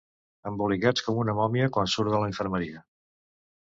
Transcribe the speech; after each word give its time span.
Embolicats 0.51 1.03
com 1.09 1.19
una 1.25 1.35
mòmia 1.41 1.69
quan 1.75 1.93
surt 1.97 2.13
de 2.15 2.23
l'infermeria. 2.25 2.83